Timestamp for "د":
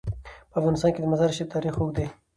1.01-1.05